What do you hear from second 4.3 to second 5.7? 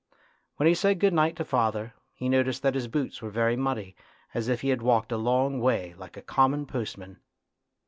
as if he had walked a long